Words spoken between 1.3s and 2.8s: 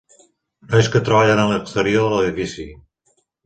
a l'exterior de l'edifici.